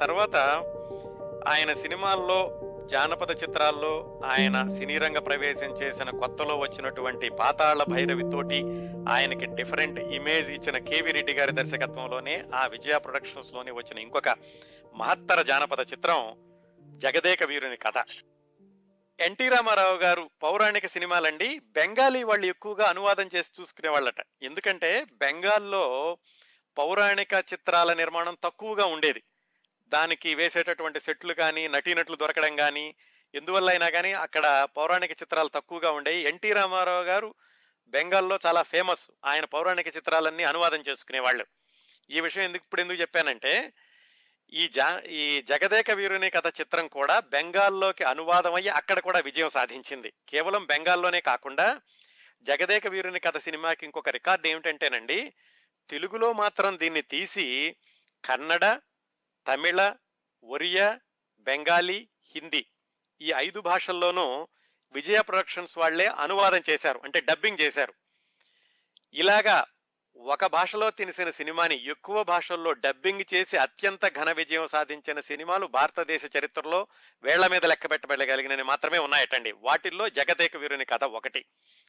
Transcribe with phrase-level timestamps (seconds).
[0.00, 0.36] తర్వాత
[1.48, 8.62] ఆయన సినిమాల్లో జానపద చిత్రాల్లో ఆయన సినీ రంగ ప్రవేశం చేసిన కొత్తలో వచ్చినటువంటి పాతాళ భైరవితోటి
[9.08, 14.28] ఆయనకి డిఫరెంట్ ఇమేజ్ ఇచ్చిన కేవి రెడ్డి గారి దర్శకత్వంలోనే ఆ విజయ ప్రొడక్షన్స్లోనే వచ్చిన ఇంకొక
[14.94, 16.36] మహత్తర జానపద చిత్రం
[16.96, 18.04] జగదేక వీరుని కథ.
[19.20, 24.20] ఎన్టీ రామారావు గారు పౌరాణిక సినిమాలండి బెంగాలీ వాళ్ళు ఎక్కువగా అనువాదం చేసి చూసుకునే వాళ్ళట.
[24.42, 26.18] ఎందుకంటే బెంగాల్లో
[26.78, 29.22] పౌరాణిక చిత్రాల నిర్మాణం తక్కువగా ఉండేది.
[29.92, 32.94] దానికి వేసేటటువంటి సెట్లు కానీ నటీనట్లు దొరకడం కానీ
[33.34, 37.34] ఎందువల్ల అయినా కానీ అక్కడ పౌరాణిక చిత్రాలు తక్కువగా ఉండేవి ఎన్టీ రామారావు గారు
[37.88, 39.10] బెంగాల్లో చాలా ఫేమస్.
[39.24, 41.46] ఆయన పౌరాణిక చిత్రాలన్నీ అనువాదం చేసుకునేవాళ్ళు.
[42.10, 43.72] ఈ విషయం ఎందుకు ఇప్పుడు ఎందుకు చెప్పానంటే
[44.52, 50.12] ఈ జా ఈ జగదేక వీరుని కథ చిత్రం కూడా బెంగాల్లోకి అనువాదం అయ్యి అక్కడ కూడా విజయం సాధించింది.
[50.28, 51.80] కేవలం బెంగాల్లోనే కాకుండా
[52.42, 55.32] జగదేక వీరుని కథ సినిమాకి ఇంకొక రికార్డు ఏమిటంటేనండి
[55.88, 57.76] తెలుగులో మాత్రం దీన్ని తీసి
[58.24, 58.64] కన్నడ
[59.46, 59.94] తమిళ
[60.44, 61.00] ఒరియా
[61.38, 62.66] బెంగాలీ హిందీ
[63.22, 64.48] ఈ ఐదు భాషల్లోనూ
[64.92, 67.94] విజయ ప్రొడక్షన్స్ వాళ్ళే అనువాదం చేశారు అంటే డబ్బింగ్ చేశారు.
[69.14, 69.66] ఇలాగా
[70.16, 76.86] ఒక భాషలో తినిసిన సినిమాని ఎక్కువ భాషల్లో డబ్బింగ్ చేసి అత్యంత ఘన విజయం సాధించిన సినిమాలు భారతదేశ చరిత్రలో
[77.22, 79.52] వేళ్ళ మీద లెక్క పెట్టబడగలిగినవి మాత్రమే ఉన్నాయటండి.
[79.52, 81.44] వాటిల్లో జగదేక వీరుని కథ ఒకటి.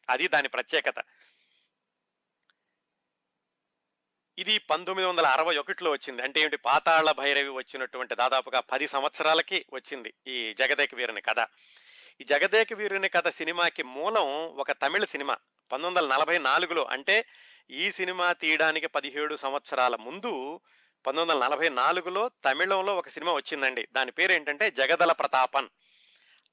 [0.10, 0.96] అది దాని ప్రత్యేకత.
[4.40, 6.22] ఇది పంతొమ్మిది వందల అరవై ఒకటిలో వచ్చింది.
[6.22, 6.58] అంటే ఏమిటి?
[6.58, 11.46] పాతాళ భైరవి వచ్చినటువంటి దాదాపుగా పది సంవత్సరాలకి వచ్చింది ఈ జగదేక వీరుని కథ.
[12.22, 15.34] ఈ జగదేక వీరుని కథ సినిమాకి మూలం ఒక తమిళ సినిమా
[15.72, 16.84] పంతొమ్మిది వందల నలభై నాలుగులో.
[16.84, 17.26] అంటే
[17.72, 20.60] ఈ సినిమా తీయడానికి పదిహేడు సంవత్సరాల ముందు
[21.08, 23.88] పంతొమ్మిది వందల నలభై నాలుగులో తమిళంలో ఒక సినిమా వచ్చిందండి.
[23.94, 25.68] దాని పేరు ఏంటంటే జగదల ప్రతాపన్.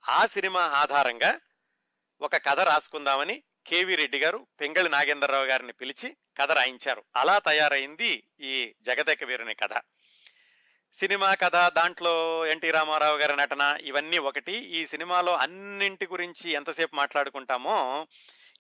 [0.09, 1.41] ఆ సినిమా ఆధారంగా
[2.21, 7.05] ఒక కథ రాసుకుందామని కేవి రెడ్డి గారు పెంగళి నాగేంద్రరావు గారిని పిలిచి కథ రాయించారు.
[7.17, 9.81] అలా తయారైంది ఈ జగదేక వీరుని కథ.
[10.95, 14.53] సినిమా కథ దాంట్లో ఎన్టీ రామారావు గారి నటన ఇవన్నీ ఒకటి.
[14.53, 18.07] ఈ సినిమాలో అన్నింటి గురించి ఎంతసేపు మాట్లాడుకుంటామో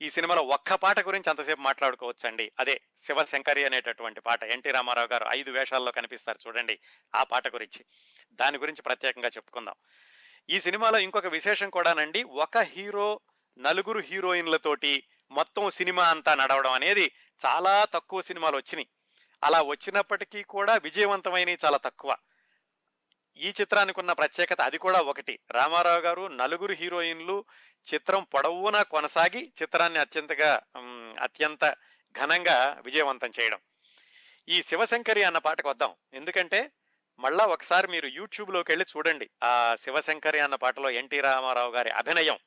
[0.02, 2.52] ఈ సినిమాలో ఒక్క పాట గురించి అంతసేపు మాట్లాడుకోవచ్చండి.
[2.58, 6.78] అదే శివశంకరి అనేటటువంటి పాట ఎన్టీ రామారావు గారు ఐదు వేషాల్లో కనిపిస్తారు చూడండి
[7.14, 7.84] ఆ పాట గురించి.
[8.32, 9.74] దాని గురించి ప్రత్యేకంగా చెప్పుకుందాం.
[10.50, 13.20] ఈ సినిమాలో ఇంకొక విశేషం కూడానండి ఒక హీరో
[13.58, 17.12] నలుగురు హీరోయిన్లతోటి మొత్తం సినిమా అంతా నడవడం అనేది
[17.46, 18.88] చాలా తక్కువ సినిమాలు వచ్చినాయి.
[19.44, 22.16] అలా వచ్చినప్పటికీ కూడా విజయవంతమైనవి చాలా తక్కువ.
[23.36, 25.38] ఈ చిత్రానికి ఉన్న ప్రత్యేకత అది కూడా ఒకటి.
[25.50, 27.44] రామారావు గారు నలుగురు హీరోయిన్లు
[27.94, 30.60] చిత్రం పొడవునా కొనసాగి చిత్రాన్ని అత్యంతగా
[31.22, 31.76] అత్యంత
[32.18, 33.58] ఘనంగా విజయవంతం చేయడం.
[34.48, 35.94] ఈ శివశంకరి అన్న పాటకు వద్దాం.
[36.14, 36.70] ఎందుకంటే
[37.18, 39.30] మళ్ళా ఒకసారి మీరు యూట్యూబ్లోకి వెళ్ళి చూడండి.
[39.44, 42.38] ఆ శివశంకరి అన్న పాటలో ఎన్టీ రామారావు గారి అభినయం.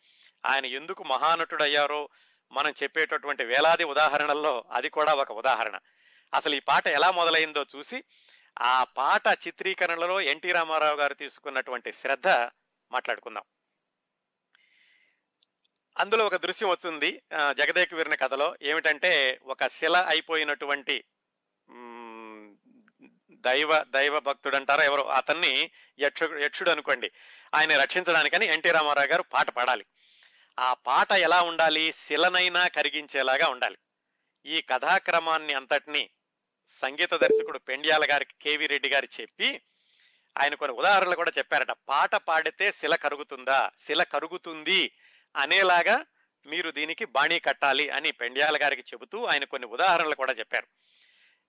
[0.46, 2.10] ఆయన ఎందుకు మహానటుడయ్యారో
[2.52, 5.80] మనం చెప్పేటటువంటి వేలాది ఉదాహరణల్లో అది కూడా ఒక ఉదాహరణ.
[6.34, 8.04] అసలు ఈ పాట ఎలా మొదలైందో చూసి
[8.62, 12.28] ఆ పాట చిత్రీకరణలో ఎన్టీ రామారావు గారు తీసుకున్నటువంటి శ్రద్ధ
[12.92, 13.44] మాట్లాడుకుందాం.
[16.00, 18.56] అందులో ఒక దృశ్యం వస్తుంది ఆ, జగదేక కథలో.
[18.62, 21.04] ఏమిటంటే ఒక శిల అయిపోయినటువంటి
[23.32, 27.12] దైవ దైవ భక్తుడు అంటారా ఎవరో అతన్ని యక్షుడు యక్షుడు అనుకోండి.
[27.56, 29.86] ఆయన రక్షించడానికని ఎన్టీ రామారావు గారు పాట పాడాలి.
[30.60, 31.94] ఆ పాట ఎలా ఉండాలి?
[31.98, 33.78] శిలనైనా కరిగించేలాగా ఉండాలి.
[34.46, 36.10] ఈ కథాక్రమాన్ని అంతటిని
[36.68, 39.62] సంగీత దర్శకుడు పెండ్యాల గారికి కేవి రెడ్డి గారు చెప్పి
[40.38, 41.72] ఆయన కొన్ని ఉదాహరణలు కూడా చెప్పారట.
[41.72, 43.72] పాట పాడితే శిల కరుగుతుందా?
[43.80, 44.92] శిల కరుగుతుంది
[45.36, 46.06] అనేలాగా
[46.46, 50.68] మీరు దీనికి బాణీ కట్టాలి అని పెండ్యాల గారికి చెబుతూ ఆయన కొన్ని ఉదాహరణలు కూడా చెప్పారు.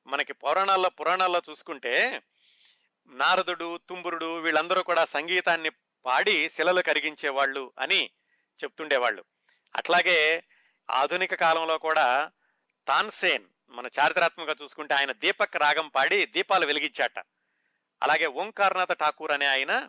[0.07, 2.23] మనకి పురాణాల్లో పురాణాల్లో చూసుకుంటే
[3.07, 5.71] నారదుడు తుంబురుడు వీళ్ళందరూ కూడా సంగీతాన్ని
[6.07, 8.11] పాడి శిలలు కరిగించేవాళ్ళు అని
[8.65, 9.25] చెప్తుండేవాళ్ళు.
[9.77, 10.45] అట్లాగే
[10.91, 12.31] ఆధునిక కాలంలో కూడా
[12.89, 17.19] తాన్సేన్ మన చారిత్రాత్మకంగా చూసుకుంటే ఆయన దీపక్ రాగం పాడి దీపాలు వెలిగించాట.
[18.03, 19.89] అలాగే ఓంకారనాథ ఠాకూర్ అనే ఆయన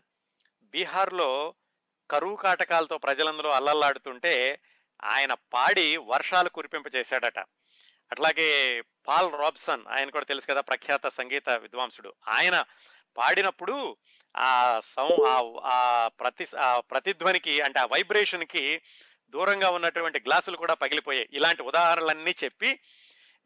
[0.64, 1.56] బీహార్లో
[2.12, 4.62] కరువు కాటకాలతో ప్రజలందరూ అల్లల్లాడుతుంటే
[5.04, 7.40] ఆయన పాడి వర్షాలు కురిపింపజేశాడట
[8.12, 12.14] అట్లాగే పాల్ రాబ్సన్ ఆయన కూడా తెలుసు కదా ప్రఖ్యాత సంగీత విద్వాంసుడు.
[12.28, 12.64] ఆయన
[13.18, 13.98] పాడినప్పుడు
[14.38, 15.10] ఆ సౌ
[15.66, 18.82] ఆ- ప్రతి ఆ ప్రతిధ్వనికి అంటే ఆ వైబ్రేషన్కి
[19.30, 21.30] దూరంగా ఉన్నటువంటి గ్లాసులు కూడా పగిలిపోయాయి.
[21.34, 22.80] ఇలాంటి ఉదాహరణలన్నీ చెప్పి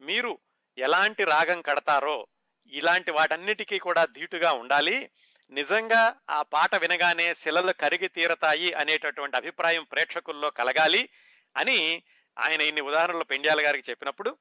[0.00, 0.38] మీరు
[0.78, 2.26] ఎలాంటి రాగం కడతారో
[2.72, 5.10] ఇలాంటి వాటన్నిటికీ కూడా ధీటుగా ఉండాలి.
[5.50, 11.08] నిజంగా ఆ పాట వినగానే శిలలు కరిగి తీరతాయి అనేటటువంటి అభిప్రాయం ప్రేక్షకుల్లో కలగాలి
[11.56, 12.02] అని
[12.38, 14.38] ఆయన ఇన్ని ఉదాహరణలు పెండ్యాల గారికి చెప్పినప్పుడు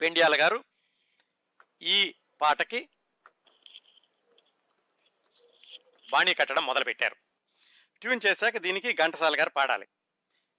[0.00, 0.64] పెండ్యాల గారు
[1.82, 2.88] ఈ పాటకి
[6.12, 7.16] బాణీ కట్టడం మొదలుపెట్టారు.
[8.00, 9.86] ట్యూన్ చేశాక దీనికి ఘంటసాల గారు పాడాలి.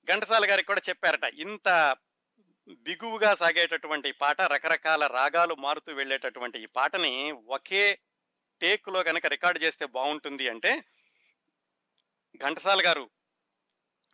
[0.10, 1.98] ఘంటసాల గారికి కూడా చెప్పారట ఇంత
[2.70, 8.00] బిగువుగా సాగేటటువంటి పాట రకరకాల రాగాలు మారుతూ వెళ్ళేటటువంటి ఈ పాటని ఒకే
[8.62, 10.84] టేక్లో కనుక రికార్డు చేస్తే బాగుంటుంది అంటే
[12.38, 13.10] ఘంటసాల గారు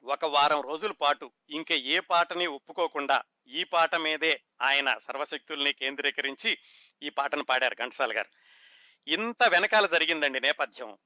[0.04, 6.58] ఒక వారం రోజుల పాటు ఇంక ఏ పాటని ఒప్పుకోకుండా ఈ పాట మీదే ఆయన సర్వశక్తుల్ని కేంద్రీకరించి
[7.04, 8.30] ఈ పాటను పాడారు ఘంటసాల గారు.
[9.08, 10.98] ఇంత వెనకాల జరిగిందండి నేపథ్యం.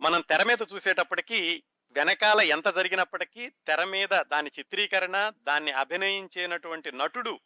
[0.00, 1.62] మనం తెర మీద చూసేటప్పటికీ
[1.92, 7.40] వెనకాల ఎంత జరిగినప్పటికీ తెర మీద దాని చిత్రీకరణ దాన్ని అభినయించేనటువంటి నటుడు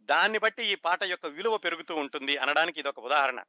[0.00, 3.44] దాన్ని బట్టి ఈ పాట యొక్క విలువ పెరుగుతూ ఉంటుంది అనడానికి ఇది ఒక ఉదాహరణ.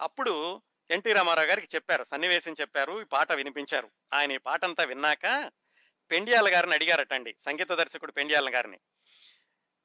[0.00, 3.90] అప్పుడు ఎన్టీ రామారావు గారికి చెప్పారు సన్నివేశం చెప్పారు ఈ పాట వినిపించారు.
[4.14, 5.52] ఆయన ఈ పాట అంతా విన్నాక
[6.10, 8.78] పెండియాల గారిని అడిగారటండి సంగీత దర్శకుడు పెండియాల గారిని.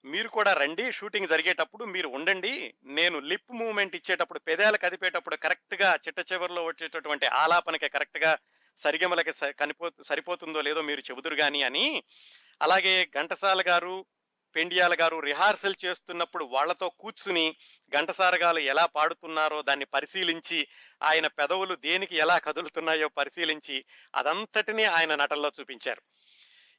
[0.08, 0.92] మీరు కూడా రండి.
[0.92, 2.74] షూటింగ్ జరిగేటప్పుడు మీరు ఉండండి.
[2.86, 8.38] నేను లిప్ మూమెంట్ ఇచ్చేటప్పుడు పెదాలు కదిపేటప్పుడు కరెక్ట్గా చిట్ట చివరిలో వచ్చేటటువంటి ఆలాపనకి కరెక్ట్గా
[8.78, 12.04] సరిగమలకి కనిపో సరిపోతుందో లేదో మీరు చెబుదురు కానీ అని.
[12.62, 14.06] అలాగే ఘంటసాల గారు
[14.56, 17.56] పెండియాల గారు రిహార్సల్ చేస్తున్నప్పుడు వాళ్ళతో కూర్చుని
[17.92, 20.68] ఘంటసారగాలు ఎలా పాడుతున్నారో దాన్ని పరిశీలించి
[21.04, 26.02] ఆయన పెదవులు దేనికి ఎలా కదులుతున్నాయో పరిశీలించి అదంతటినీ ఆయన నటనలో చూపించారు.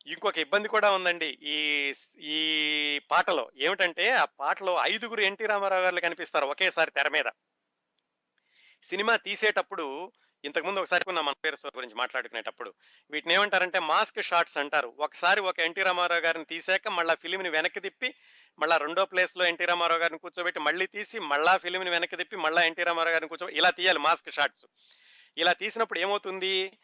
[0.06, 1.38] ఇంకొక ఇబ్బంది కూడా ఉందండి.
[1.42, 7.24] ఈ ఈ పాటలో ఏమిటంటే ఆ పాటలో ఐదుగురు ఎన్టీ రామారావు గారు కనిపిస్తారు ఒకేసారి తెర మీద.
[8.82, 10.12] సినిమా తీసేటప్పుడు
[10.44, 12.74] ఇంతకుముందు ఒకసారి మన మన పేరు గురించి మాట్లాడుకునేటప్పుడు.
[13.10, 14.94] వీటిని ఏమంటారంటే మాస్క్ షాట్స్ అంటారు.
[14.98, 18.14] ఒకసారి ఒక ఎన్టీ రామారావు గారిని తీసాక మళ్ళీ ఫిలింని వెనక్కి తిప్పి
[18.58, 22.82] మళ్ళీ రెండో ప్లేస్లో ఎన్టీ రామారావు గారిని కూర్చోబెట్టి మళ్ళీ తీసి మళ్ళా ఫిలింని వెనక్కి తిప్పి మళ్ళీ ఎన్టీ
[22.82, 24.66] రామారావు గారిని కూర్చో ఇలా తీయాలి మాస్క్ షాట్స్.
[25.36, 26.78] ఇలా తీసినప్పుడు ఏమవుతుంది?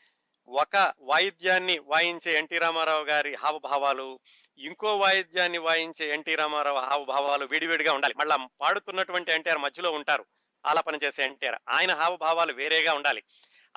[0.49, 4.19] ఒక వాయిద్యాన్ని వాయించే ఎన్టీ రామారావు గారి హావభావాలు
[4.58, 8.14] ఇంకో వాయిద్యాన్ని వాయించే ఎన్టీ రామారావు హావభావాలు విడివిడిగా ఉండాలి.
[8.14, 10.26] మళ్ళా పాడుతున్నటువంటి ఎన్టీఆర్ మధ్యలో ఉంటారు.
[10.67, 11.58] ఆలాపన చేసే ఎన్టీఆర్.
[11.69, 13.23] ఆయన హావభావాలు వేరేగా ఉండాలి.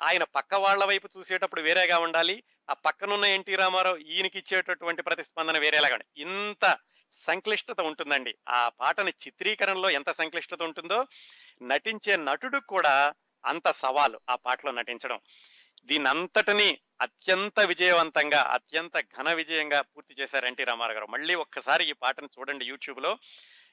[0.00, 2.42] ఆయన పక్క వాళ్ళ వైపు చూసేటప్పుడు వేరేగా ఉండాలి.
[2.70, 6.22] ఆ పక్కనున్న ఎన్టీ రామారావు ఈయనకి ఇచ్చేటటువంటి ప్రతిస్పందన వేరేలాగా ఉండాలి.
[6.22, 6.78] ఇంత
[7.12, 8.34] సంక్లిష్టత ఉంటుందండి.
[8.48, 11.06] ఆ పాటని చిత్రీకరణలో ఎంత సంక్లిష్టత ఉంటుందో
[11.62, 13.14] నటించే నటుడు కూడా
[13.46, 15.20] అంత సవాలు ఆ పాటలో నటించడం.
[15.88, 21.06] దీని అత్యంత విజయవంతంగా అత్యంత ఘన విజయంగా పూర్తి చేశారు ఎన్టీ రామారావు గారు.
[21.06, 23.18] మళ్ళీ ఒక్కసారి ఈ పాటను చూడండి యూట్యూబ్లో.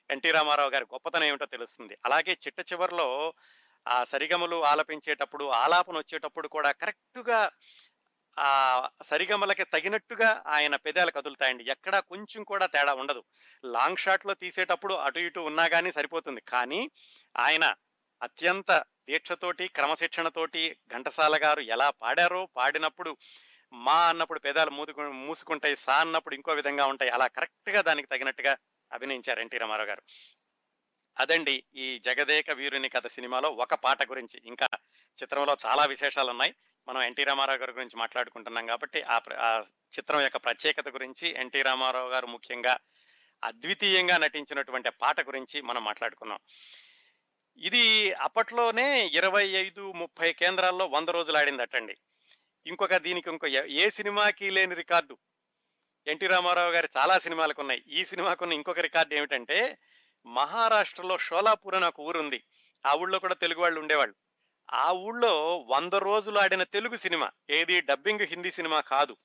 [0.09, 1.97] ఎన్టీ రామారావు గారి గొప్పతనం ఏమిటో తెలుస్తుంది.
[2.05, 3.33] అలాగే చిట్ట చివరిలో
[3.87, 7.51] ఆ సరిగమలు ఆలపించేటప్పుడు ఆలాపన వచ్చేటప్పుడు కూడా కరెక్ట్గా
[8.39, 11.63] ఆ సరిగమలకి తగినట్టుగా ఆయన పెదాలు కదులుతాయండి.
[11.69, 13.23] ఎక్కడా కొంచెం కూడా తేడా ఉండదు.
[13.65, 16.41] లాంగ్ షాట్లో తీసేటప్పుడు అటు ఇటు ఉన్నా కానీ సరిపోతుంది.
[16.41, 16.91] కానీ
[17.37, 17.73] ఆయన
[18.21, 23.17] అత్యంత దీక్షతోటి క్రమశిక్షణతోటి ఘంటసాల గారు ఎలా పాడారో పాడినప్పుడు
[23.73, 28.57] మా అన్నప్పుడు పెదాలు మూదుకు మూసుకుంటాయి సా అన్నప్పుడు ఇంకో విధంగా ఉంటాయి అలా కరెక్ట్గా దానికి తగినట్టుగా
[28.93, 30.01] అభినయించారు ఎన్టీ రామారావు గారు.
[31.19, 34.41] అదండి ఈ జగదేక వీరుని కథ సినిమాలో ఒక పాట గురించి.
[34.45, 34.67] ఇంకా
[35.23, 36.55] చిత్రంలో చాలా విశేషాలు ఉన్నాయి
[36.87, 39.59] మనం ఎన్టీ రామారావు గారి గురించి మాట్లాడుకుంటున్నాం కాబట్టి ఆ ప్ర- ఆ
[39.97, 42.77] చిత్రం యొక్క ప్రత్యేకత గురించి ఎన్టీ రామారావు గారు ముఖ్యంగా
[43.43, 46.39] అద్వితీయంగా నటించినటువంటి పాట గురించి మనం మాట్లాడుకున్నాం.
[47.57, 51.97] ఇది అప్పట్లోనే ఇరవై ఐదు ముప్పై కేంద్రాల్లో వంద రోజులు ఆడిందటండి.
[52.65, 55.17] ఇంకొక దీనికి ఇంకో ఏ- సినిమాకి లేని రికార్డు.
[56.07, 59.77] ఎన్టీ రామారావు గారి చాలా సినిమాలకు ఉన్నాయి ఈ సినిమాకున్న ఇంకొక రికార్డు ఏమిటంటే
[60.25, 62.43] మహారాష్ట్రలో షోలాపూర్ అని ఒక ఊరుంది.
[62.85, 64.15] ఆ ఊళ్ళో కూడా తెలుగు వాళ్ళు ఉండేవాళ్ళు.
[64.73, 67.31] ఆ ఊళ్ళో వంద రోజులు ఆడిన తెలుగు సినిమా.
[67.49, 69.17] ఏది డబ్బింగ్ హిందీ సినిమా కాదు.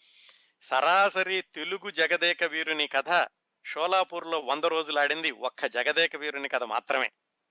[0.62, 3.28] సరాసరి తెలుగు జగదేక వీరుని కథ
[3.66, 7.10] షోలాపూర్లో వంద రోజులు ఆడింది ఒక్క జగదేక వీరుని కథ మాత్రమే.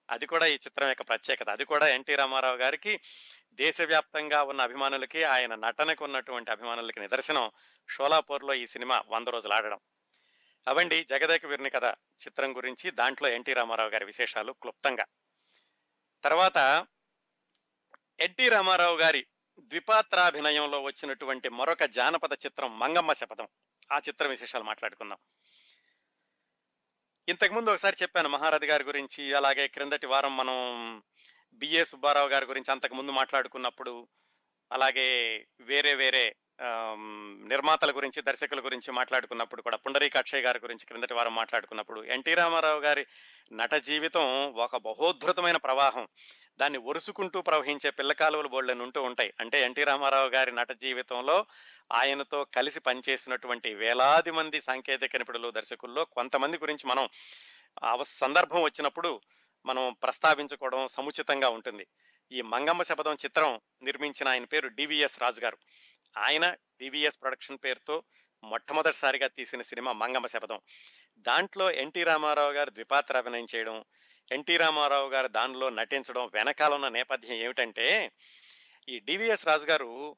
[0.10, 1.50] అది కూడా ఈ చిత్రం యొక్క ప్రత్యేకత.
[1.50, 3.00] అది కూడా ఎన్టీ రామారావు గారికి
[3.54, 7.52] దేశవ్యాప్తంగా ఉన్న అభిమానులకి ఆయన నటనకు ఉన్నటువంటి అభిమానులకి నిదర్శనం
[7.90, 9.80] షోలాపూర్లో ఈ సినిమా వంద రోజులు ఆడడం.
[10.68, 15.06] అవండి జగదేక వీరుని కథ చిత్రం గురించి దాంట్లో ఎన్టీ రామారావు గారి విశేషాలు క్లుప్తంగా.
[16.24, 16.88] తర్వాత
[18.20, 19.26] ఎన్టీ రామారావు గారి
[19.60, 23.48] ద్విపాత్రాభినయంలో వచ్చినటువంటి మరొక జానపద చిత్రం మంగమ్మ శపథం.
[23.92, 25.18] ఆ చిత్ర విశేషాలు మాట్లాడుకుందాం.
[27.30, 30.58] ఇంతకుముందు ఒకసారి చెప్పాను మహారథి గారి గురించి అలాగే క్రిందటి వారం మనం
[31.54, 34.08] బిఏ సుబ్బారావు గారి గురించి అంతకుముందు మాట్లాడుకున్నప్పుడు
[34.72, 35.08] అలాగే
[35.62, 36.36] వేరే వేరే
[37.48, 42.80] నిర్మాతల గురించి దర్శకుల గురించి మాట్లాడుకున్నప్పుడు కూడా పుండరీక అక్షయ్ గారి గురించి క్రిందటి వారం మాట్లాడుకున్నప్పుడు ఎన్టీ రామారావు
[42.80, 43.06] గారి
[43.54, 46.08] నట జీవితం ఒక బహోద్ధృతమైన ప్రవాహం.
[46.60, 49.34] దాన్ని ఒరుసుకుంటూ ప్రవహించే పిల్ల కాలువలు బోళ్ళని ఉంటూ ఉంటాయి.
[49.40, 51.46] అంటే ఎన్టీ రామారావు గారి నట జీవితంలో
[51.92, 57.10] ఆయనతో కలిసి పనిచేసినటువంటి వేలాది మంది సాంకేతిక నిపుణులు దర్శకుల్లో కొంతమంది గురించి మనం
[57.84, 59.22] అవ సందర్భం వచ్చినప్పుడు
[59.66, 61.88] మనం ప్రస్తావించుకోవడం సముచితంగా ఉంటుంది.
[62.32, 65.58] ఈ మంగమ్మ శపథం చిత్రం నిర్మించిన ఆయన పేరు డివిఎస్ రాజు గారు
[66.18, 68.04] ఆయన డివిఎస్ ప్రొడక్షన్ పేరుతో
[68.44, 70.60] మొట్టమొదటిసారిగా తీసిన సినిమా మంగమ్మ శపథం.
[71.18, 73.86] దాంట్లో ఎన్టీ రామారావు గారు ద్విపాత్ర అభినయం చేయడం
[74.32, 78.12] ఎన్టీ రామారావు గారు దానిలో నటించడం వెనకాల ఉన్న నేపథ్యం ఏమిటంటే
[78.90, 80.18] ఈ డివిఎస్ రాజు గారు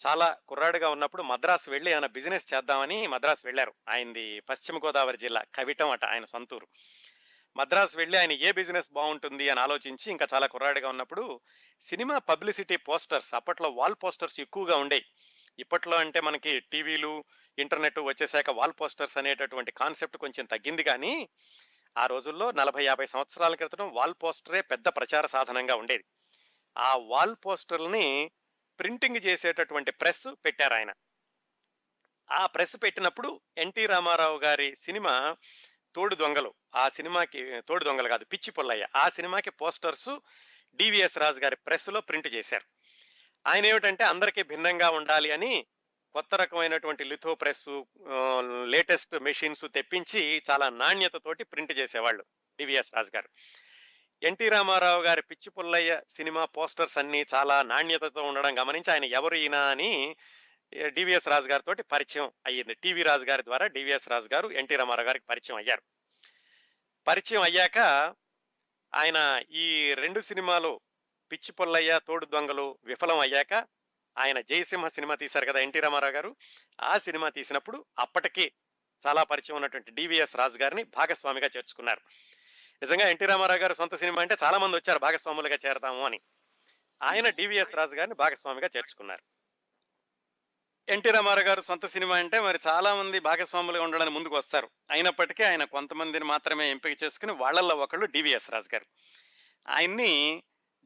[0.00, 3.72] చాలా కుర్రాడుగా ఉన్నప్పుడు మద్రాసు వెళ్ళి ఆయన బిజినెస్ చేద్దామని మద్రాసు వెళ్ళారు.
[3.88, 6.66] ఆయనది పశ్చిమ గోదావరి జిల్లా కవిటం అట ఆయన సొంతూరు.
[7.56, 11.40] మద్రాసు వెళ్ళి ఆయన ఏ బిజినెస్ బాగుంటుంది అని ఆలోచించి ఇంకా చాలా కుర్రాడిగా ఉన్నప్పుడు
[11.80, 15.06] సినిమా పబ్లిసిటీ పోస్టర్స్ అప్పట్లో వాల్ పోస్టర్స్ ఎక్కువగా ఉండేవి
[15.58, 17.24] ఇప్పట్లో అంటే మనకి టీవీలు
[17.58, 21.28] ఇంటర్నెట్ వచ్చేసాక వాల్ పోస్టర్స్ అనేటటువంటి కాన్సెప్ట్ కొంచెం తగ్గింది కానీ
[21.98, 26.04] ఆ రోజుల్లో నలభై యాభై సంవత్సరాల క్రితం వాల్ పోస్టరే పెద్ద ప్రచార సాధనంగా ఉండేది.
[26.78, 28.30] ఆ వాల్ పోస్టర్ని
[28.80, 30.92] ప్రింటింగ్ చేసేటటువంటి ప్రెస్ పెట్టారు ఆయన
[32.30, 35.36] ఆ ప్రెస్ పెట్టినప్పుడు ఎన్టీ రామారావు గారి సినిమా
[35.94, 36.54] తోడు దొంగలు.
[36.74, 38.86] ఆ సినిమాకి తోడు దొంగలు కాదు పిచ్చి పుల్లయ్య.
[38.96, 40.08] ఆ సినిమాకి పోస్టర్స్
[40.74, 42.64] డివిఎస్ రాజు గారి ప్రెస్లో ప్రింట్ చేశారు.
[43.48, 45.66] ఆయన ఏమిటంటే అందరికీ భిన్నంగా ఉండాలి అని
[46.14, 47.68] కొత్త రకమైనటువంటి లిథో ప్రెస్
[48.64, 52.24] లేటెస్ట్ మెషిన్స్ తెప్పించి చాలా నాణ్యతతోటి ప్రింట్ చేసేవాళ్ళు
[52.58, 53.30] డివిఎస్ రాజు గారు
[54.22, 59.54] ఎన్టీ రామారావు గారి పిచ్చి పుల్లయ్య సినిమా పోస్టర్స్ అన్నీ చాలా నాణ్యతతో ఉండడం గమనించి ఆయన ఎవరు ఈయన
[59.54, 60.16] అని
[60.88, 62.74] డివిఎస్ రాజు గారితో పరిచయం అయ్యింది.
[62.74, 65.82] టీవీ రాజు గారి ద్వారా డివిఎస్ రాజు గారు ఎన్టీ రామారావు గారికి పరిచయం అయ్యారు.
[67.06, 67.78] పరిచయం అయ్యాక
[68.92, 69.18] ఆయన
[69.50, 70.80] ఈ రెండు సినిమాలు
[71.30, 73.52] పిచ్చి పుల్లయ్య తోడు దొంగలు విఫలం అయ్యాక
[74.18, 76.36] ఆయన జయసింహ సినిమా తీశారు కదా ఎన్టీ రామారావు గారు.
[76.80, 78.52] ఆ సినిమా తీసినప్పుడు అప్పటికి
[79.06, 82.00] చాలా పరిచయం ఉన్నటువంటి డివిఎస్ రాజు గారిని భాగస్వామిగా చేర్చుకున్నారు.
[82.82, 86.20] నిజంగా ఎన్టీ రామారావు గారు సొంత సినిమా అంటే చాలా మంది వచ్చారు భాగస్వాములుగా చేరతాము అని.
[87.02, 89.22] ఆయన డివిఎస్ రాజు గారిని భాగస్వామిగా చేర్చుకున్నారు.
[90.88, 94.70] ఎన్టీ రామారావు గారు సొంత సినిమా అంటే మరి చాలా మంది భాగస్వాములుగా ఉండడానికి ముందుకు వస్తారు.
[94.90, 98.86] అయినప్పటికీ ఆయన కొంతమందిని మాత్రమే ఎంపిక చేసుకుని వాళ్ళల్లో ఒకళ్ళు డివిఎస్ రాజు గారు.
[99.68, 100.42] ఆయన్ని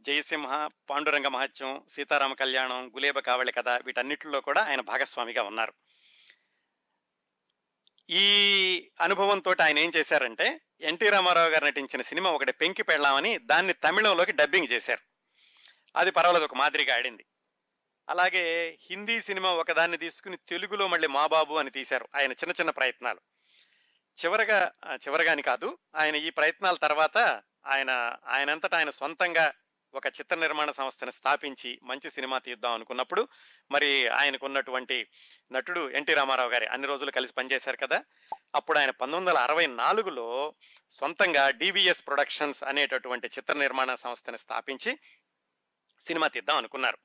[0.07, 5.75] జయసింహ పాండురంగ మహత్యం సీతారామ కళ్యాణం గులేబ కావళి కథ వీటన్నిటిలో కూడా ఆయన భాగస్వామిగా ఉన్నారు.
[8.11, 14.33] ఈ అనుభవంతో ఆయన ఏం చేశారంటే ఎన్టీ రామారావు గారు నటించిన సినిమా ఒకటి పెంకి పెళ్ళామని దాన్ని తమిళంలోకి
[14.33, 15.01] డబ్బింగ్ చేశారు.
[15.97, 17.25] అది పర్వాలేదు ఒక మాదిరిగా ఆడింది.
[18.09, 22.09] అలాగే హిందీ సినిమా ఒకదాన్ని తీసుకుని తెలుగులో మళ్ళీ మా బాబు అని తీశారు.
[22.17, 23.21] ఆయన చిన్న చిన్న ప్రయత్నాలు.
[24.25, 29.53] చివరగా చివరగాని కాదు ఆయన ఈ ప్రయత్నాల తర్వాత ఆయన ఆయనంతటా ఆయన సొంతంగా
[29.97, 33.29] ఒక చిత్ర నిర్మాణ సంస్థను స్థాపించి మంచి సినిమా తీద్దాం అనుకున్నప్పుడు
[33.71, 35.07] మరి ఆయనకున్నటువంటి
[35.53, 38.05] నటుడు ఎన్టీ రామారావు గారి అన్ని రోజులు కలిసి పనిచేశారు కదా?
[38.55, 40.55] అప్పుడు ఆయన పంతొమ్మిది వందల అరవై నాలుగులో
[40.91, 44.99] సొంతంగా డివిఎస్ ప్రొడక్షన్స్ అనేటటువంటి చిత్ర నిర్మాణ సంస్థని స్థాపించి
[46.00, 46.99] సినిమా తీద్దాం అనుకున్నారు.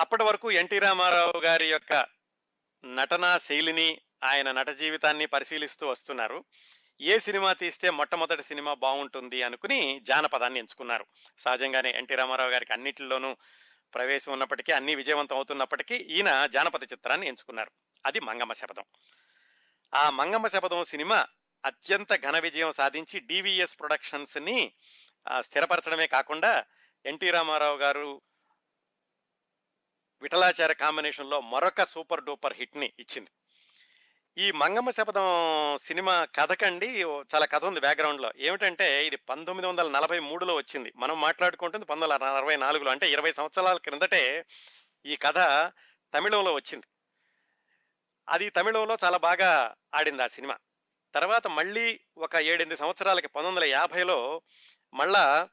[0.00, 2.06] అప్పటి వరకు ఎన్టీ రామారావు గారి యొక్క
[2.84, 6.44] నటనా శైలిని ఆయన నట జీవితాన్ని పరిశీలిస్తూ వస్తున్నారు.
[7.00, 11.06] ఏ సినిమా తీస్తే మొట్టమొదటి సినిమా బాగుంటుంది అనుకుని జానపదాన్ని ఎంచుకున్నారు.
[11.38, 13.36] సహజంగానే ఎన్టీ రామారావు గారికి అన్నింటిలోనూ
[13.94, 17.70] ప్రవేశం ఉన్నప్పటికీ అన్ని విజయవంతం అవుతున్నప్పటికీ ఈయన జానపద చిత్రాన్ని ఎంచుకున్నారు.
[18.06, 18.84] అది మంగమ్మ శపథం.
[19.94, 21.26] ఆ మంగమ్మ శపథం సినిమా
[21.64, 24.72] అత్యంత ఘన విజయం సాధించి డివిఎస్ ప్రొడక్షన్స్ని
[25.40, 26.64] స్థిరపరచడమే కాకుండా
[27.06, 28.22] ఎన్టీ రామారావు గారు
[30.22, 33.30] విఠలాచార్య కాంబినేషన్లో మరొక సూపర్ డూపర్ హిట్ని ఇచ్చింది.
[34.38, 35.22] ఈ మంగమ్మ శపథం
[35.80, 37.02] సినిమా కథకండి.
[37.02, 38.32] చాలా కథ ఉంది బ్యాక్గ్రౌండ్లో.
[38.36, 40.92] ఏమిటంటే ఇది పంతొమ్మిది వందల నలభై మూడులో వచ్చింది.
[40.96, 42.90] మనం మాట్లాడుకుంటుంది పంతొమ్మిది వందల అరవై నాలుగులో.
[42.90, 44.44] అంటే ఇరవై సంవత్సరాల క్రిందటే
[45.06, 45.38] ఈ కథ
[46.14, 46.86] తమిళంలో వచ్చింది.
[48.28, 50.58] అది తమిళంలో చాలా బాగా ఆడింది ఆ సినిమా.
[51.14, 54.42] తర్వాత మళ్ళీ ఒక ఏడెనిమిది సంవత్సరాలకి పంతొమ్మిది వందల యాభైలో
[54.94, 55.48] మళ్ళా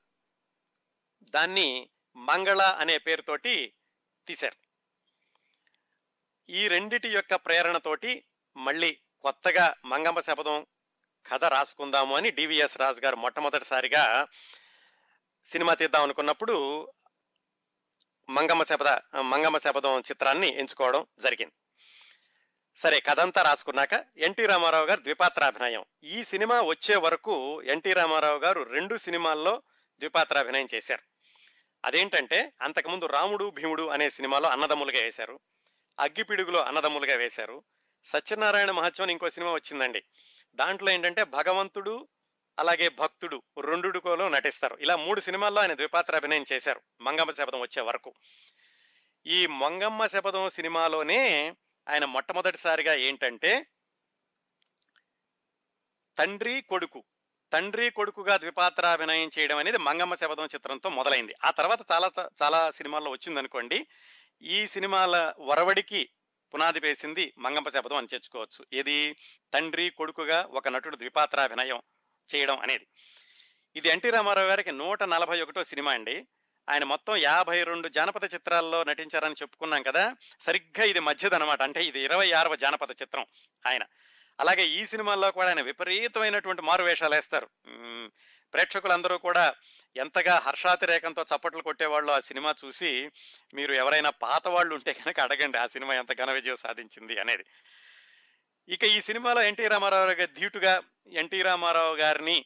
[1.24, 3.74] దాన్ని మంగళ అనే పేరుతోటి
[4.28, 4.56] తీశారు.
[6.50, 8.24] ఈ రెండిటి యొక్క ప్రేరణతోటి
[8.74, 10.66] మళ్ళీ కొత్తగా మంగమ్మ శపథం
[11.28, 14.28] కథ రాసుకుందాము అని డివిఎస్ రాజు గారు మొట్టమొదటిసారిగా
[15.46, 16.88] సినిమా తీద్దాం అనుకున్నప్పుడు
[18.30, 21.54] మంగమ్మ శపథ మంగమ్మ శపథం చిత్రాన్ని ఎంచుకోవడం జరిగింది.
[22.76, 25.86] సరే కథంతా రాసుకున్నాక ఎన్టీ రామారావు గారు ద్విపాత్రాభినయం.
[26.04, 29.64] ఈ సినిమా వచ్చే వరకు ఎన్టీ రామారావు గారు రెండు సినిమాల్లో
[30.00, 31.04] ద్విపాత్రాభినయం చేశారు.
[31.86, 35.40] అదేంటంటే అంతకుముందు రాముడు భీముడు అనే సినిమాలో అన్నదమ్ములుగా వేశారు.
[36.00, 37.64] అగ్గిపిడుగులో అన్నదమ్ములుగా వేశారు.
[38.06, 40.04] సత్యనారాయణ మహత్యం ఇంకో సినిమా వచ్చిందండి.
[40.56, 42.08] దాంట్లో ఏంటంటే భగవంతుడు
[42.60, 44.78] అలాగే భక్తుడు రెండుకోలో నటిస్తారు.
[44.82, 46.82] ఇలా మూడు సినిమాల్లో ఆయన ద్విపాత్ర అభినయం చేశారు.
[47.02, 48.14] మంగమ్మ శపథం వచ్చే వరకు.
[49.28, 51.54] ఈ మంగమ్మ శపథం సినిమాలోనే
[51.90, 53.66] ఆయన మొట్టమొదటిసారిగా ఏంటంటే
[56.18, 57.04] తండ్రి కొడుకు
[57.54, 61.34] తండ్రి కొడుకుగా ద్విపాత్ర అభినయం చేయడం అనేది మంగమ్మ శపథం చిత్రంతో మొదలైంది.
[61.46, 62.10] ఆ తర్వాత చాలా
[62.44, 63.88] చాలా సినిమాల్లో వచ్చిందనుకోండి.
[64.42, 66.10] ఈ సినిమాల వరవడికి
[66.54, 68.66] పునాది వేసింది మంగంప శపథం అని చేర్చుకోవచ్చు.
[68.74, 69.16] ఏది?
[69.54, 71.82] తండ్రి కొడుకుగా ఒక నటుడు ద్విపాత్రాభినయం
[72.36, 72.88] చేయడం అనేది.
[73.76, 76.28] ఇది ఎన్టీ రామారావు గారికి నూట నలభై ఒకటో సినిమా అండి.
[76.70, 81.62] ఆయన మొత్తం యాభై రెండు జానపద చిత్రాల్లో నటించారని చెప్పుకున్నాం కదా సరిగ్గా ఇది మధ్యదనమాట.
[81.62, 83.26] అంటే ఇది ఇరవై ఆరవ జానపద చిత్రం
[83.68, 83.84] ఆయన.
[84.40, 87.50] అలాగే ఈ సినిమాల్లో కూడా ఆయన విపరీతమైనటువంటి మారువేషాలు వేస్తారు.
[88.54, 89.46] ప్రేక్షకులందరూ కూడా
[89.96, 92.92] ఎంతగా హర్షాతిరేకంతో చప్పట్లు కొట్టేవాళ్ళు ఆ సినిమా చూసి
[93.54, 97.46] మీరు ఎవరైనా పాత వాళ్ళు ఉంటే కనుక అడగండి ఆ సినిమా ఎంత ఘన విజయం సాధించింది అనేది.
[98.70, 100.74] ఇక ఈ సినిమాలో ఎన్టీ రామారావు గారి ధీటుగా
[101.22, 102.38] ఎన్టీ రామారావు గారిని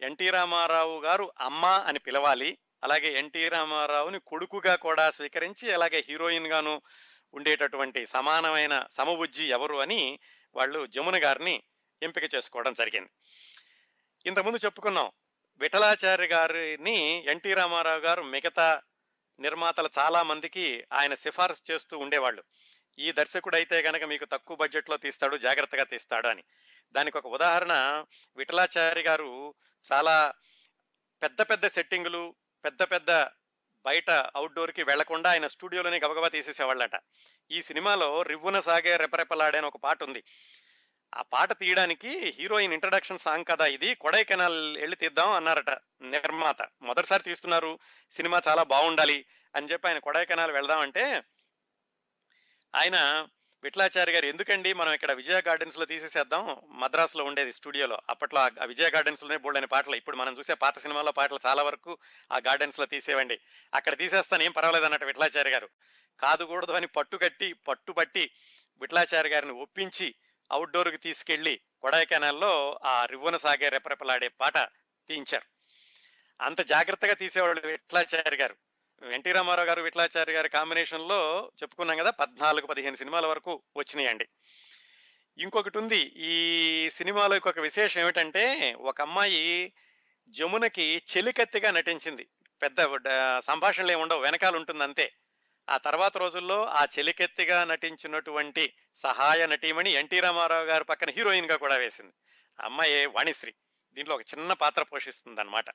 [0.00, 6.74] ఎన్టీ రామారావు గారు అమ్మ అని పిలవాలి అలాగే ఎన్టీ రామారావుని కొడుకుగా కూడా స్వీకరించి అలాగే హీరోయిన్గాను
[7.34, 10.18] ఉండేటటువంటి సమానమైన సమబుజ్జి ఎవరు అని
[10.56, 11.62] వాళ్ళు జమున గారిని
[12.02, 13.10] ఎంపిక చేసుకోవడం జరిగింది.
[14.26, 15.08] ఇంతకుముందు చెప్పుకున్నాం
[15.60, 18.82] విఠలాచార్య గారిని ఎన్టీ రామారావు గారు మిగతా
[19.40, 22.42] నిర్మాతలు చాలా మందికి ఆయన సిఫార్సు చేస్తూ ఉండేవాళ్ళు.
[22.98, 26.44] ఈ దర్శకుడు అయితే గనక మీకు తక్కువ బడ్జెట్లో తీస్తాడు జాగ్రత్తగా తీస్తాడు అని.
[26.92, 28.04] దానికి ఒక ఉదాహరణ
[28.36, 29.54] విఠలాచార్య గారు
[29.92, 30.32] చాలా
[31.22, 33.10] పెద్ద పెద్ద సెట్టింగులు పెద్ద పెద్ద
[33.84, 36.96] బయట అవుట్డోర్కి వెళ్ళకుండా ఆయన స్టూడియోలోనే గబగబా తీసేసేవాళ్ళట.
[37.50, 40.24] ఈ సినిమాలో రివ్వున సాగే రెపరెపలాడే అని ఒక పాట ఉంది
[41.14, 43.94] ఆ పాట తీయడానికి హీరోయిన్ ఇంట్రడక్షన్ సాంగ్ కదా ఇది.
[43.94, 45.70] కొడైకెనాల్ వెళ్ళి తీద్దాం అన్నారట
[46.02, 46.62] నిర్మాత.
[46.82, 47.78] మొదటిసారి తీస్తున్నారు.
[48.10, 49.24] సినిమా చాలా బాగుండాలి
[49.56, 51.22] అని చెప్పి ఆయన కొడైకెనాల్ వెళ్దామంటే
[52.76, 53.26] ఆయన
[53.62, 56.62] విఠలాచారి గారు ఎందుకండి మనం ఇక్కడ విజయ గార్డెన్స్లో తీసేసేద్దాం?
[56.70, 57.98] మద్రాసులో ఉండేది స్టూడియోలో.
[58.10, 59.96] అప్పట్లో ఆ విజయ గార్డెన్స్లోనే బోల్డని పాటలు.
[59.96, 61.98] ఇప్పుడు మనం చూసే పాత సినిమాలో పాటలు చాలా వరకు
[62.32, 63.40] ఆ గార్డెన్స్లో తీసేవండి.
[63.74, 65.68] అక్కడ తీసేస్తాను ఏం పర్వాలేదు అన్నట్టు విఠలాచారి గారు.
[66.20, 68.30] కాదుకూడదు అని పట్టుకట్టి పట్టుబట్టి
[68.80, 70.14] విఠలాచారి గారిని ఒప్పించి
[70.52, 74.58] అవుట్డోర్కి తీసుకెళ్ళి కొడైకెనాల్లో ఆ రివ్వన సాగే రెపరెపలాడే పాట
[75.08, 75.44] తీయించారు.
[76.40, 78.56] అంత జాగ్రత్తగా తీసేవాళ్ళు విట్లాచారి గారు.
[79.12, 84.28] ఎన్టీ రామారావు గారు విట్లాచారి గారి కాంబినేషన్లో చెప్పుకున్నాం కదా పద్నాలుగు పదిహేను సినిమాల వరకు వచ్చినాయండి.
[85.38, 89.72] ఇంకొకటి ఉంది ఈ సినిమాలో ఇంకొక విశేషం ఏమిటంటే ఒక అమ్మాయి
[90.28, 92.28] జమునకి చెలికత్తిగా నటించింది.
[92.62, 92.76] పెద్ద
[93.40, 95.12] సంభాషణలు ఏమి ఉండవు వెనకాల ఉంటుంది అంతే
[95.68, 102.12] ఆ తర్వాత రోజుల్లో ఆ చెలికెత్తిగా నటించినటువంటి సహాయ నటీమణి ఎన్టీ రామారావు గారి పక్కన హీరోయిన్గా కూడా వేసింది.
[102.60, 103.54] అమ్మాయి వాణిశ్రీ.
[103.94, 105.66] దీంట్లో ఒక చిన్న పాత్ర పోషిస్తుంది అనమాట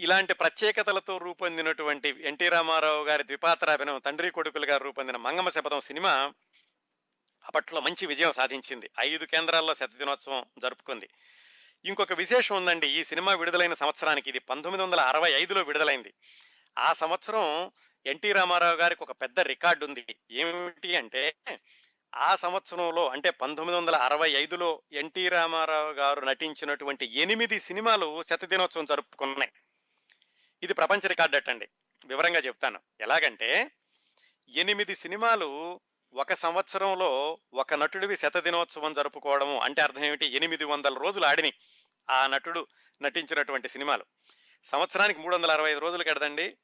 [0.00, 6.32] ఇలాంటి ప్రత్యేకతలతో రూపొందినటువంటి ఎన్టీ రామారావు గారి ద్విపాత్రాభినయం తండ్రి కొడుకులుగా రూపొందిన మంగమ్మ శపథం సినిమా
[7.46, 8.90] అప్పట్లో మంచి విజయం సాధించింది.
[9.00, 11.08] ఐదు కేంద్రాల్లో శత దినోత్సవం జరుపుకుంది.
[11.84, 16.14] ఇంకొక విశేషం ఉందండి ఈ సినిమా విడుదలైన సంవత్సరానికి ఇది పంతొమ్మిది వందల అరవై ఐదులో విడుదలైంది.
[16.78, 17.72] ఆ సంవత్సరం
[18.06, 20.16] ఎన్టీ రామారావు గారికి ఒక పెద్ద రికార్డు ఉంది.
[20.30, 21.34] ఏమిటి అంటే
[22.14, 29.52] ఆ సంవత్సరంలో అంటే పంతొమ్మిది వందల అరవై ఐదులో ఎన్టీ రామారావు గారు నటించినటువంటి ఎనిమిది సినిమాలు శతదినోత్సవం జరుపుకున్నాయి.
[30.62, 31.68] ఇది ప్రపంచ రికార్డు అట్టండి.
[32.06, 32.80] వివరంగా చెప్తాను.
[33.00, 33.70] ఎలాగంటే
[34.48, 35.80] ఎనిమిది సినిమాలు
[36.14, 40.26] ఒక సంవత్సరంలో ఒక నటుడివి శతదినోత్సవం జరుపుకోవడము అంటే అర్థం ఏమిటి?
[40.26, 41.52] ఎనిమిది వందల రోజులు ఆడిని
[42.10, 42.66] ఆ నటుడు
[43.02, 44.04] నటించినటువంటి సినిమాలు.
[44.64, 46.56] సంవత్సరానికి మూడు వందల అరవై ఐదు రోజులు కడదండి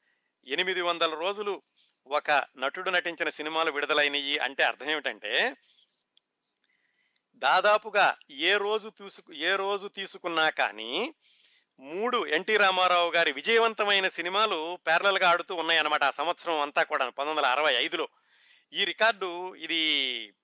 [0.47, 1.63] ఎనిమిది వందల రోజులు
[2.07, 5.57] ఒక నటుడు నటించిన సినిమాలు విడుదలైనవి అంటే అర్థం ఏమిటంటే
[7.35, 11.15] దాదాపుగా ఏ రోజు తీసుకు ఏ రోజు తీసుకున్నా కానీ
[11.79, 17.51] మూడు ఎన్టీ రామారావు గారి విజయవంతమైన సినిమాలు పేరల్గా ఆడుతూ ఉన్నాయన్నమాట ఆ సంవత్సరం అంతా కూడా పంతొమ్మిది వందల
[17.51, 18.09] అరవై ఐదులో.
[18.73, 19.81] ఈ రికార్డు ఇది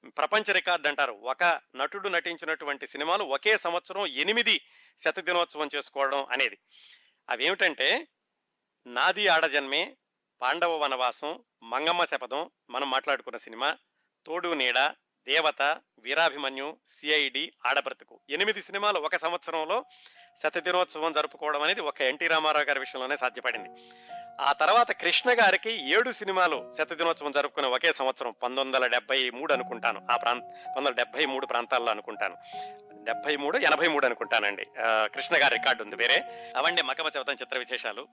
[0.06, 1.12] ప్రపంచ రికార్డు అంటారు.
[1.12, 4.60] ఒక నటుడు నటించినటువంటి సినిమాలు ఒకే సంవత్సరం ఎనిమిది
[5.04, 6.58] శతదినోత్సవం చేసుకోవడం అనేది.
[7.30, 8.08] అవేమిటంటే
[8.86, 9.96] నాది ఆడజన్మే
[10.40, 13.68] పాండవ వనవాసం మంగమ్మ శపథం మనం మాట్లాడుకున్న సినిమా
[14.26, 14.78] తోడు నీడ
[15.26, 15.62] దేవత
[16.04, 19.78] వీరాభిమన్యు సిఐడి ఆడబ్రతుకు ఎనిమిది సినిమాలు ఒక సంవత్సరంలో
[20.38, 23.70] శతదినోత్సవం జరుపుకోవడం అనేది ఒక ఎన్టీ రామారావు గారి విషయంలోనే సాధ్యపడింది.
[24.40, 30.02] ఆ తర్వాత కృష్ణ గారికి ఏడు సినిమాలు శతదినోత్సవం జరుపుకునే ఒకే సంవత్సరం పంతొమ్మిది వందల డెబ్బై మూడు అనుకుంటాను.
[30.10, 32.36] ఆ ప్రాంత పంతొమ్మిది డెబ్బై మూడు ప్రాంతాల్లో అనుకుంటాను.
[33.04, 34.66] డెబ్బై మూడు ఎనభై మూడు అనుకుంటానండి.
[34.82, 36.24] కృష్ణ గారి రికార్డు ఉంది వేరే.
[36.56, 38.08] అవండి మకమ చవతం చిత్ర విశేషాలు.